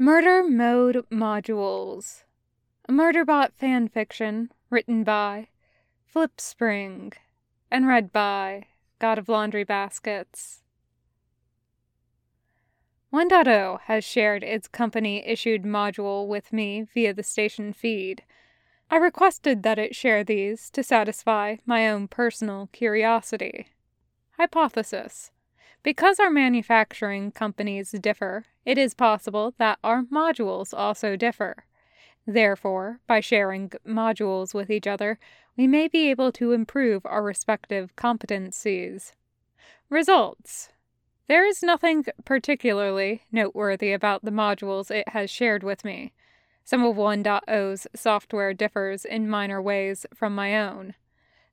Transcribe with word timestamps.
Murder 0.00 0.44
Mode 0.44 1.04
Modules. 1.10 2.22
A 2.88 2.92
Murderbot 2.92 3.50
fanfiction 3.60 4.48
written 4.70 5.02
by 5.02 5.48
Flipspring 6.14 7.14
and 7.68 7.88
read 7.88 8.12
by 8.12 8.66
God 9.00 9.18
of 9.18 9.28
Laundry 9.28 9.64
Baskets. 9.64 10.62
1.0 13.12 13.80
has 13.86 14.04
shared 14.04 14.44
its 14.44 14.68
company 14.68 15.26
issued 15.26 15.64
module 15.64 16.28
with 16.28 16.52
me 16.52 16.86
via 16.94 17.12
the 17.12 17.24
station 17.24 17.72
feed. 17.72 18.22
I 18.92 18.98
requested 18.98 19.64
that 19.64 19.80
it 19.80 19.96
share 19.96 20.22
these 20.22 20.70
to 20.70 20.84
satisfy 20.84 21.56
my 21.66 21.88
own 21.88 22.06
personal 22.06 22.68
curiosity. 22.70 23.66
Hypothesis 24.36 25.32
Because 25.88 26.20
our 26.20 26.28
manufacturing 26.28 27.32
companies 27.32 27.92
differ, 27.92 28.44
it 28.66 28.76
is 28.76 28.92
possible 28.92 29.54
that 29.56 29.78
our 29.82 30.02
modules 30.02 30.74
also 30.76 31.16
differ. 31.16 31.64
Therefore, 32.26 33.00
by 33.06 33.20
sharing 33.20 33.70
modules 33.88 34.52
with 34.52 34.68
each 34.68 34.86
other, 34.86 35.18
we 35.56 35.66
may 35.66 35.88
be 35.88 36.10
able 36.10 36.30
to 36.32 36.52
improve 36.52 37.06
our 37.06 37.22
respective 37.22 37.96
competencies. 37.96 39.12
Results 39.88 40.68
There 41.26 41.46
is 41.46 41.62
nothing 41.62 42.04
particularly 42.22 43.22
noteworthy 43.32 43.94
about 43.94 44.26
the 44.26 44.30
modules 44.30 44.90
it 44.90 45.08
has 45.08 45.30
shared 45.30 45.62
with 45.62 45.86
me. 45.86 46.12
Some 46.64 46.84
of 46.84 46.96
1.0's 46.96 47.86
software 47.96 48.52
differs 48.52 49.06
in 49.06 49.26
minor 49.26 49.62
ways 49.62 50.04
from 50.14 50.34
my 50.34 50.54
own. 50.54 50.96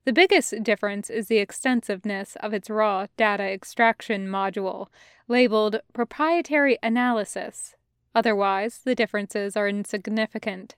The 0.06 0.14
biggest 0.14 0.62
difference 0.62 1.10
is 1.10 1.28
the 1.28 1.40
extensiveness 1.40 2.38
of 2.40 2.54
its 2.54 2.70
raw 2.70 3.08
data 3.18 3.42
extraction 3.44 4.28
module, 4.28 4.90
labeled 5.28 5.82
Proprietary 5.94 6.78
Analysis. 6.84 7.74
Otherwise, 8.14 8.82
the 8.84 8.94
differences 8.94 9.58
are 9.58 9.68
insignificant. 9.68 10.76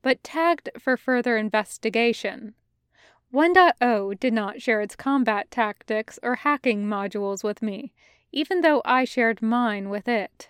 But 0.00 0.24
tagged 0.24 0.70
for 0.78 0.96
further 0.96 1.36
investigation. 1.36 2.54
1.0 3.34 4.18
did 4.18 4.32
not 4.32 4.62
share 4.62 4.80
its 4.80 4.96
combat 4.96 5.50
tactics 5.50 6.18
or 6.22 6.36
hacking 6.36 6.86
modules 6.86 7.44
with 7.44 7.60
me, 7.60 7.92
even 8.32 8.62
though 8.62 8.80
I 8.86 9.04
shared 9.04 9.42
mine 9.42 9.90
with 9.90 10.08
it. 10.08 10.48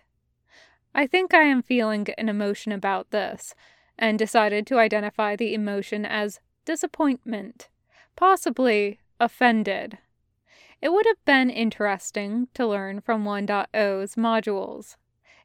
I 0.94 1.08
think 1.08 1.34
I 1.34 1.42
am 1.42 1.62
feeling 1.62 2.06
an 2.16 2.28
emotion 2.28 2.70
about 2.70 3.10
this, 3.10 3.56
and 3.98 4.16
decided 4.16 4.68
to 4.68 4.78
identify 4.78 5.34
the 5.34 5.52
emotion 5.52 6.06
as 6.06 6.38
disappointment 6.64 7.68
possibly 8.18 8.98
offended. 9.20 9.96
It 10.82 10.92
would 10.92 11.06
have 11.06 11.24
been 11.24 11.50
interesting 11.50 12.48
to 12.54 12.66
learn 12.66 13.00
from 13.00 13.24
1.0's 13.24 14.16
modules. 14.16 14.96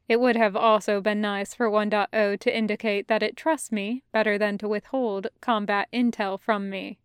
It 0.08 0.18
would 0.18 0.34
have 0.34 0.56
also 0.56 1.00
been 1.00 1.20
nice 1.20 1.54
for 1.54 1.70
1.0 1.70 2.40
to 2.40 2.56
indicate 2.56 3.06
that 3.06 3.22
it 3.22 3.36
trusts 3.36 3.70
me 3.70 4.02
better 4.10 4.36
than 4.36 4.58
to 4.58 4.66
withhold 4.66 5.28
combat 5.40 5.86
intel 5.92 6.38
from 6.38 6.68
me. 6.68 6.98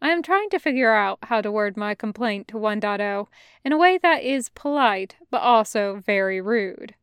I 0.00 0.10
am 0.10 0.22
trying 0.22 0.48
to 0.50 0.60
figure 0.60 0.92
out 0.92 1.18
how 1.22 1.40
to 1.40 1.50
word 1.50 1.76
my 1.76 1.96
complaint 1.96 2.46
to 2.48 2.56
1.0 2.56 3.26
in 3.64 3.72
a 3.72 3.78
way 3.78 3.98
that 3.98 4.22
is 4.22 4.48
polite 4.50 5.16
but 5.28 5.42
also 5.42 5.96
very 6.06 6.40
rude. 6.40 6.94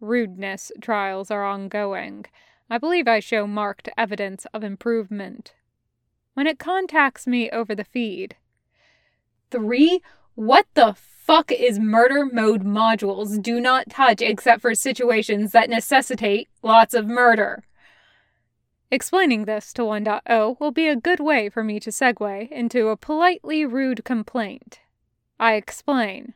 Rudeness 0.00 0.72
trials 0.80 1.30
are 1.30 1.44
ongoing. 1.44 2.24
I 2.70 2.78
believe 2.78 3.06
I 3.06 3.20
show 3.20 3.46
marked 3.46 3.90
evidence 3.98 4.46
of 4.54 4.64
improvement 4.64 5.52
when 6.38 6.46
it 6.46 6.56
contacts 6.60 7.26
me 7.26 7.50
over 7.50 7.74
the 7.74 7.82
feed. 7.82 8.36
Three, 9.50 9.98
mm-hmm. 9.98 10.44
what 10.46 10.66
the 10.74 10.94
fuck 10.94 11.50
is 11.50 11.80
murder 11.80 12.24
mode 12.24 12.62
modules 12.62 13.42
do 13.42 13.60
not 13.60 13.90
touch 13.90 14.22
except 14.22 14.62
for 14.62 14.72
situations 14.72 15.50
that 15.50 15.68
necessitate 15.68 16.48
lots 16.62 16.94
of 16.94 17.08
murder? 17.08 17.64
Explaining 18.88 19.46
this 19.46 19.72
to 19.72 19.82
1.0 19.82 20.60
will 20.60 20.70
be 20.70 20.86
a 20.86 20.94
good 20.94 21.18
way 21.18 21.48
for 21.48 21.64
me 21.64 21.80
to 21.80 21.90
segue 21.90 22.48
into 22.52 22.86
a 22.86 22.96
politely 22.96 23.66
rude 23.66 24.04
complaint. 24.04 24.78
I 25.40 25.54
explain. 25.54 26.34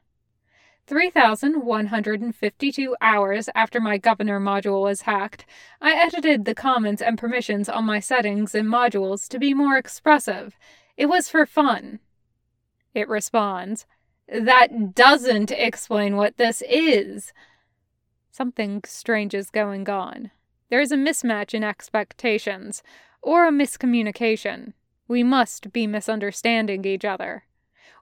3,152 0.87 2.97
hours 3.00 3.48
after 3.54 3.81
my 3.81 3.98
governor 3.98 4.41
module 4.41 4.82
was 4.82 5.03
hacked, 5.03 5.47
I 5.81 5.94
edited 5.94 6.44
the 6.44 6.56
comments 6.56 7.00
and 7.00 7.16
permissions 7.16 7.69
on 7.69 7.84
my 7.84 8.00
settings 8.00 8.53
and 8.54 8.69
modules 8.69 9.28
to 9.28 9.38
be 9.38 9.54
more 9.54 9.76
expressive. 9.76 10.59
It 10.97 11.06
was 11.06 11.28
for 11.28 11.47
fun. 11.47 12.00
It 12.94 13.09
responds, 13.09 13.87
That 14.28 14.93
doesn't 14.94 15.53
explain 15.53 16.16
what 16.16 16.37
this 16.37 16.62
is. 16.69 17.32
Something 18.32 18.82
strange 18.84 19.34
is 19.34 19.50
going 19.50 19.88
on. 19.88 20.32
There 20.69 20.81
is 20.81 20.91
a 20.91 20.97
mismatch 20.97 21.54
in 21.54 21.62
expectations, 21.62 22.82
or 23.20 23.47
a 23.47 23.53
miscommunication. 23.53 24.72
We 25.06 25.22
must 25.22 25.72
be 25.72 25.87
misunderstanding 25.87 26.84
each 26.84 27.04
other 27.04 27.44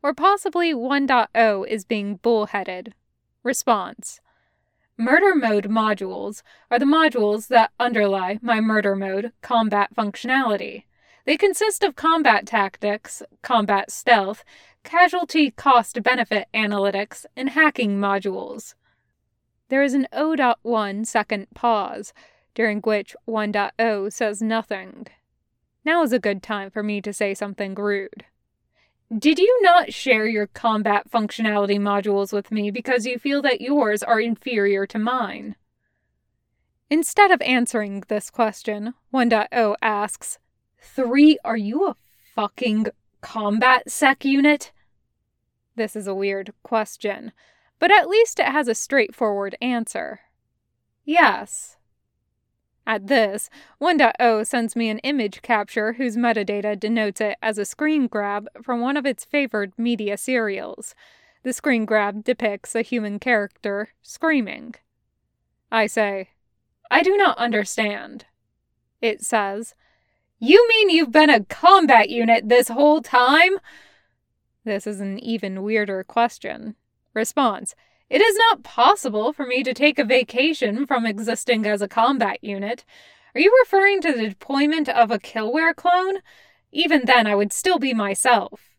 or 0.02 0.14
possibly 0.14 0.72
1.0 0.72 1.66
is 1.66 1.84
being 1.84 2.16
bullheaded. 2.16 2.94
Response 3.42 4.20
Murder 4.96 5.34
mode 5.34 5.68
modules 5.70 6.42
are 6.70 6.78
the 6.78 6.84
modules 6.84 7.48
that 7.48 7.70
underlie 7.80 8.38
my 8.42 8.60
murder 8.60 8.94
mode 8.94 9.32
combat 9.40 9.94
functionality. 9.94 10.84
They 11.24 11.36
consist 11.36 11.82
of 11.82 11.96
combat 11.96 12.46
tactics, 12.46 13.22
combat 13.42 13.90
stealth, 13.90 14.44
casualty 14.84 15.50
cost 15.50 16.02
benefit 16.02 16.48
analytics, 16.52 17.24
and 17.36 17.50
hacking 17.50 17.98
modules. 17.98 18.74
There 19.68 19.82
is 19.82 19.94
an 19.94 20.06
0.1 20.12 21.06
second 21.06 21.46
pause, 21.54 22.12
during 22.54 22.80
which 22.80 23.14
1.0 23.28 24.12
says 24.12 24.42
nothing. 24.42 25.06
Now 25.84 26.02
is 26.02 26.12
a 26.12 26.18
good 26.18 26.42
time 26.42 26.70
for 26.70 26.82
me 26.82 27.00
to 27.00 27.12
say 27.12 27.32
something 27.32 27.74
rude. 27.74 28.24
Did 29.16 29.40
you 29.40 29.58
not 29.62 29.92
share 29.92 30.26
your 30.26 30.46
combat 30.46 31.10
functionality 31.10 31.80
modules 31.80 32.32
with 32.32 32.52
me 32.52 32.70
because 32.70 33.06
you 33.06 33.18
feel 33.18 33.42
that 33.42 33.60
yours 33.60 34.04
are 34.04 34.20
inferior 34.20 34.86
to 34.86 35.00
mine? 35.00 35.56
Instead 36.88 37.32
of 37.32 37.42
answering 37.42 38.04
this 38.06 38.30
question, 38.30 38.94
1.0 39.12 39.74
asks, 39.82 40.38
3. 40.80 41.38
Are 41.44 41.56
you 41.56 41.88
a 41.88 41.96
fucking 42.36 42.86
combat 43.20 43.90
sec 43.90 44.24
unit? 44.24 44.70
This 45.74 45.96
is 45.96 46.06
a 46.06 46.14
weird 46.14 46.52
question, 46.62 47.32
but 47.80 47.90
at 47.90 48.08
least 48.08 48.38
it 48.38 48.46
has 48.46 48.68
a 48.68 48.74
straightforward 48.76 49.56
answer. 49.60 50.20
Yes. 51.04 51.76
At 52.86 53.06
this, 53.06 53.50
1.0 53.80 54.46
sends 54.46 54.74
me 54.74 54.88
an 54.88 54.98
image 55.00 55.42
capture 55.42 55.94
whose 55.94 56.16
metadata 56.16 56.78
denotes 56.78 57.20
it 57.20 57.36
as 57.42 57.58
a 57.58 57.64
screen 57.64 58.06
grab 58.06 58.48
from 58.62 58.80
one 58.80 58.96
of 58.96 59.06
its 59.06 59.24
favored 59.24 59.72
media 59.78 60.16
serials. 60.16 60.94
The 61.42 61.52
screen 61.52 61.84
grab 61.84 62.24
depicts 62.24 62.74
a 62.74 62.82
human 62.82 63.18
character 63.18 63.90
screaming. 64.02 64.74
I 65.70 65.86
say, 65.86 66.30
I 66.90 67.02
do 67.02 67.16
not 67.16 67.38
understand. 67.38 68.26
It 69.00 69.22
says, 69.22 69.74
You 70.38 70.66
mean 70.68 70.90
you've 70.90 71.12
been 71.12 71.30
a 71.30 71.44
combat 71.44 72.10
unit 72.10 72.48
this 72.48 72.68
whole 72.68 73.00
time? 73.00 73.58
This 74.64 74.86
is 74.86 75.00
an 75.00 75.18
even 75.20 75.62
weirder 75.62 76.04
question. 76.04 76.74
Response 77.14 77.74
it 78.10 78.20
is 78.20 78.36
not 78.36 78.64
possible 78.64 79.32
for 79.32 79.46
me 79.46 79.62
to 79.62 79.72
take 79.72 79.98
a 79.98 80.04
vacation 80.04 80.86
from 80.86 81.06
existing 81.06 81.64
as 81.64 81.80
a 81.80 81.88
combat 81.88 82.42
unit. 82.42 82.84
Are 83.34 83.40
you 83.40 83.56
referring 83.62 84.00
to 84.02 84.12
the 84.12 84.28
deployment 84.28 84.88
of 84.88 85.10
a 85.10 85.18
Killware 85.18 85.74
clone? 85.74 86.16
Even 86.72 87.02
then, 87.04 87.26
I 87.26 87.36
would 87.36 87.52
still 87.52 87.78
be 87.78 87.94
myself. 87.94 88.70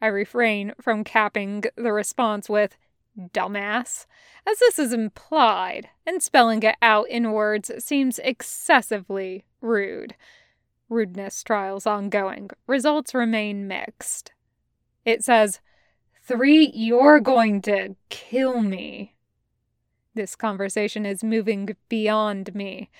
I 0.00 0.06
refrain 0.06 0.72
from 0.80 1.04
capping 1.04 1.64
the 1.76 1.92
response 1.92 2.48
with, 2.48 2.76
dumbass, 3.18 4.06
as 4.46 4.58
this 4.58 4.78
is 4.78 4.92
implied, 4.92 5.90
and 6.06 6.22
spelling 6.22 6.62
it 6.62 6.76
out 6.80 7.08
in 7.08 7.32
words 7.32 7.70
seems 7.78 8.18
excessively 8.20 9.44
rude. 9.60 10.14
Rudeness 10.88 11.42
trials 11.42 11.86
ongoing. 11.86 12.50
Results 12.66 13.14
remain 13.14 13.68
mixed. 13.68 14.32
It 15.04 15.22
says, 15.22 15.60
Three, 16.24 16.70
you're 16.72 17.18
going 17.18 17.62
to 17.62 17.96
kill 18.08 18.62
me. 18.62 19.16
This 20.14 20.36
conversation 20.36 21.04
is 21.04 21.24
moving 21.24 21.74
beyond 21.88 22.54
me, 22.54 22.90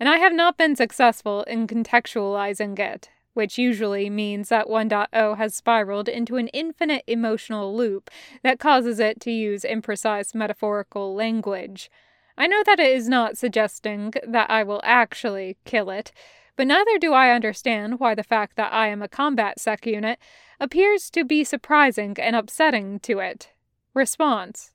and 0.00 0.08
I 0.08 0.16
have 0.16 0.32
not 0.32 0.58
been 0.58 0.74
successful 0.74 1.44
in 1.44 1.68
contextualizing 1.68 2.76
it, 2.80 3.08
which 3.34 3.56
usually 3.56 4.10
means 4.10 4.48
that 4.48 4.66
1.0 4.66 5.36
has 5.36 5.54
spiraled 5.54 6.08
into 6.08 6.36
an 6.38 6.48
infinite 6.48 7.04
emotional 7.06 7.72
loop 7.76 8.10
that 8.42 8.58
causes 8.58 8.98
it 8.98 9.20
to 9.20 9.30
use 9.30 9.62
imprecise 9.62 10.34
metaphorical 10.34 11.14
language. 11.14 11.88
I 12.36 12.48
know 12.48 12.64
that 12.66 12.80
it 12.80 12.90
is 12.90 13.08
not 13.08 13.38
suggesting 13.38 14.12
that 14.26 14.50
I 14.50 14.64
will 14.64 14.80
actually 14.82 15.56
kill 15.64 15.88
it, 15.88 16.10
but 16.56 16.66
neither 16.66 16.98
do 16.98 17.12
I 17.12 17.30
understand 17.30 17.98
why 17.98 18.14
the 18.14 18.22
fact 18.22 18.56
that 18.56 18.72
I 18.72 18.88
am 18.88 19.02
a 19.02 19.08
combat 19.08 19.58
sec 19.58 19.86
unit 19.86 20.18
appears 20.60 21.10
to 21.10 21.24
be 21.24 21.44
surprising 21.44 22.16
and 22.18 22.36
upsetting 22.36 23.00
to 23.00 23.18
it. 23.18 23.50
Response 23.94 24.72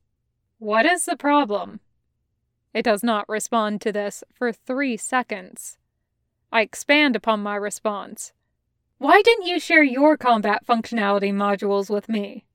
What 0.60 0.86
is 0.86 1.06
the 1.06 1.18
problem? 1.18 1.80
It 2.74 2.84
does 2.84 3.04
not 3.04 3.28
respond 3.30 3.82
to 3.82 3.92
this 3.92 4.24
for 4.32 4.52
three 4.52 4.98
seconds. 4.98 5.78
I 6.52 6.62
expand 6.62 7.16
upon 7.16 7.42
my 7.42 7.56
response. 7.56 8.34
Why 9.00 9.22
didn't 9.22 9.48
you 9.48 9.60
share 9.60 9.84
your 9.84 10.18
combat 10.18 10.66
functionality 10.66 11.34
modules 11.34 11.90
with 11.90 12.10
me? 12.10 12.46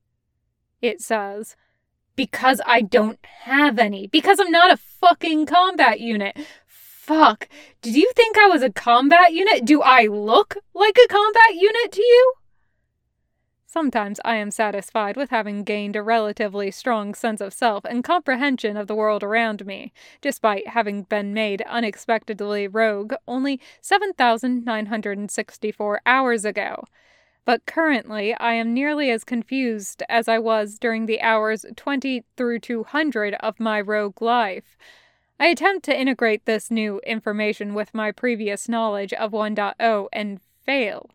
It 0.81 1.01
says, 1.01 1.55
Because 2.15 2.59
I 2.65 2.81
don't 2.81 3.19
have 3.25 3.79
any. 3.79 4.07
Because 4.07 4.39
I'm 4.39 4.51
not 4.51 4.71
a 4.71 4.77
fucking 4.77 5.45
combat 5.45 5.99
unit. 5.99 6.37
Fuck. 7.03 7.49
Did 7.81 7.97
you 7.97 8.09
think 8.15 8.37
I 8.37 8.47
was 8.47 8.63
a 8.63 8.71
combat 8.71 9.33
unit? 9.33 9.65
Do 9.65 9.81
I 9.81 10.05
look 10.05 10.55
like 10.73 10.97
a 10.97 11.09
combat 11.09 11.53
unit 11.53 11.91
to 11.91 12.01
you? 12.01 12.33
Sometimes 13.65 14.21
I 14.23 14.37
am 14.37 14.51
satisfied 14.51 15.17
with 15.17 15.29
having 15.29 15.65
gained 15.65 15.97
a 15.97 16.01
relatively 16.01 16.71
strong 16.71 17.13
sense 17.13 17.41
of 17.41 17.51
self 17.51 17.83
and 17.83 18.05
comprehension 18.05 18.77
of 18.77 18.87
the 18.87 18.95
world 18.95 19.21
around 19.21 19.65
me, 19.65 19.91
despite 20.21 20.69
having 20.69 21.03
been 21.03 21.33
made 21.33 21.61
unexpectedly 21.63 22.69
rogue 22.69 23.15
only 23.27 23.59
7,964 23.81 26.01
hours 26.05 26.45
ago. 26.45 26.85
But 27.43 27.65
currently, 27.65 28.33
I 28.35 28.53
am 28.53 28.73
nearly 28.73 29.11
as 29.11 29.25
confused 29.25 30.03
as 30.07 30.29
I 30.29 30.39
was 30.39 30.79
during 30.79 31.05
the 31.05 31.19
hours 31.19 31.65
20 31.75 32.23
through 32.37 32.59
200 32.59 33.33
of 33.41 33.59
my 33.59 33.81
rogue 33.81 34.21
life. 34.21 34.77
I 35.39 35.47
attempt 35.47 35.85
to 35.85 35.99
integrate 35.99 36.45
this 36.45 36.71
new 36.71 36.99
information 37.05 37.73
with 37.73 37.93
my 37.93 38.11
previous 38.11 38.69
knowledge 38.69 39.13
of 39.13 39.31
1.0 39.31 40.07
and 40.13 40.39
fail. 40.65 41.09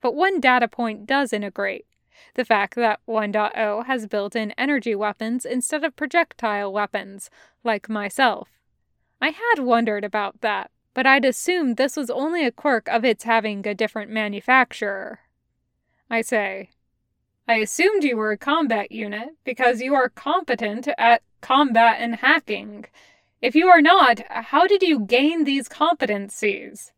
But 0.00 0.14
one 0.14 0.40
data 0.40 0.68
point 0.68 1.06
does 1.06 1.32
integrate 1.32 1.86
the 2.34 2.44
fact 2.44 2.74
that 2.74 3.00
1.0 3.08 3.86
has 3.86 4.06
built 4.06 4.36
in 4.36 4.52
energy 4.52 4.94
weapons 4.94 5.44
instead 5.44 5.84
of 5.84 5.96
projectile 5.96 6.72
weapons, 6.72 7.30
like 7.64 7.88
myself. 7.88 8.48
I 9.20 9.28
had 9.30 9.64
wondered 9.64 10.04
about 10.04 10.40
that, 10.40 10.70
but 10.94 11.06
I'd 11.06 11.24
assumed 11.24 11.76
this 11.76 11.96
was 11.96 12.10
only 12.10 12.44
a 12.44 12.52
quirk 12.52 12.88
of 12.88 13.04
its 13.04 13.24
having 13.24 13.66
a 13.66 13.74
different 13.74 14.10
manufacturer. 14.10 15.20
I 16.10 16.22
say, 16.22 16.70
I 17.48 17.56
assumed 17.56 18.04
you 18.04 18.16
were 18.16 18.32
a 18.32 18.38
combat 18.38 18.92
unit 18.92 19.30
because 19.44 19.80
you 19.80 19.94
are 19.94 20.08
competent 20.08 20.88
at 20.98 21.22
combat 21.40 21.96
and 22.00 22.16
hacking. 22.16 22.86
If 23.42 23.56
you 23.56 23.66
are 23.66 23.82
not, 23.82 24.20
how 24.30 24.68
did 24.68 24.82
you 24.82 25.00
gain 25.00 25.42
these 25.42 25.68
competencies? 25.68 26.92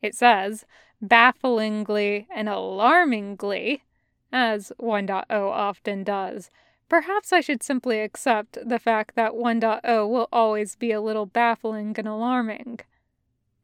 It 0.00 0.14
says, 0.14 0.64
bafflingly 1.02 2.26
and 2.34 2.48
alarmingly, 2.48 3.84
as 4.32 4.72
1.0 4.80 5.24
often 5.30 6.02
does. 6.02 6.50
Perhaps 6.88 7.32
I 7.32 7.40
should 7.40 7.62
simply 7.62 8.00
accept 8.00 8.56
the 8.66 8.78
fact 8.78 9.14
that 9.16 9.32
1.0 9.32 10.08
will 10.08 10.28
always 10.32 10.76
be 10.76 10.92
a 10.92 11.00
little 11.00 11.26
baffling 11.26 11.94
and 11.98 12.08
alarming. 12.08 12.80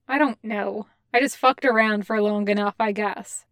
I 0.07 0.19
don't 0.19 0.43
know. 0.45 0.89
I 1.15 1.21
just 1.21 1.39
fucked 1.39 1.65
around 1.65 2.07
for 2.07 2.21
long 2.21 2.49
enough, 2.49 2.75
I 2.79 2.93
guess. 2.93 3.47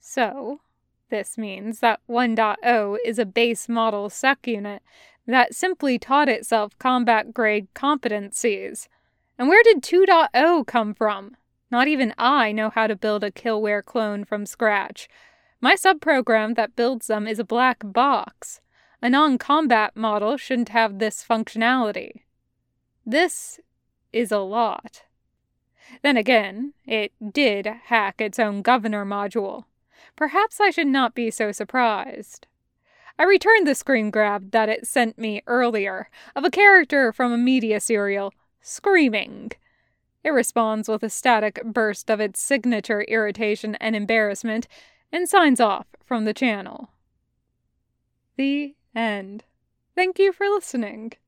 So, 0.00 0.60
this 1.08 1.38
means 1.38 1.78
that 1.80 2.00
1.0 2.10 2.96
is 3.04 3.20
a 3.20 3.24
base 3.24 3.68
model 3.68 4.10
sec 4.10 4.46
unit 4.48 4.82
that 5.26 5.54
simply 5.54 5.98
taught 5.98 6.28
itself 6.28 6.78
combat 6.78 7.34
grade 7.34 7.68
competencies. 7.74 8.88
And 9.38 9.48
where 9.48 9.62
did 9.62 9.82
2.0 9.82 10.66
come 10.66 10.94
from? 10.94 11.36
Not 11.70 11.88
even 11.88 12.14
I 12.16 12.52
know 12.52 12.70
how 12.70 12.86
to 12.86 12.96
build 12.96 13.24
a 13.24 13.30
Killware 13.30 13.84
clone 13.84 14.24
from 14.24 14.46
scratch, 14.46 15.08
my 15.60 15.74
subprogram 15.74 16.54
that 16.56 16.76
builds 16.76 17.06
them 17.06 17.26
is 17.26 17.38
a 17.38 17.44
black 17.44 17.78
box. 17.82 18.60
A 19.02 19.08
non 19.08 19.38
combat 19.38 19.96
model 19.96 20.36
shouldn't 20.36 20.70
have 20.70 20.98
this 20.98 21.24
functionality. 21.24 22.22
This 23.04 23.60
is 24.12 24.30
a 24.30 24.38
lot. 24.38 25.02
Then 26.02 26.16
again, 26.16 26.74
it 26.84 27.12
did 27.32 27.66
hack 27.86 28.20
its 28.20 28.38
own 28.38 28.62
governor 28.62 29.04
module. 29.04 29.64
Perhaps 30.14 30.60
I 30.60 30.70
should 30.70 30.86
not 30.86 31.14
be 31.14 31.30
so 31.30 31.52
surprised. 31.52 32.46
I 33.18 33.24
returned 33.24 33.66
the 33.66 33.74
screen 33.74 34.10
grab 34.10 34.50
that 34.50 34.68
it 34.68 34.86
sent 34.86 35.18
me 35.18 35.42
earlier 35.46 36.10
of 36.34 36.44
a 36.44 36.50
character 36.50 37.12
from 37.12 37.32
a 37.32 37.38
media 37.38 37.80
serial 37.80 38.32
screaming. 38.60 39.52
It 40.22 40.30
responds 40.30 40.88
with 40.88 41.02
a 41.02 41.08
static 41.08 41.62
burst 41.64 42.10
of 42.10 42.20
its 42.20 42.40
signature 42.40 43.02
irritation 43.02 43.76
and 43.76 43.96
embarrassment 43.96 44.66
and 45.12 45.28
signs 45.28 45.60
off 45.60 45.86
from 46.04 46.24
the 46.24 46.34
channel. 46.34 46.90
The 48.36 48.74
end. 48.94 49.44
Thank 49.94 50.18
you 50.18 50.32
for 50.32 50.46
listening. 50.48 51.12